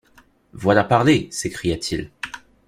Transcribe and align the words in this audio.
Voilà 0.53 0.83
parler! 0.83 1.27
s’écria-t-il. 1.29 2.09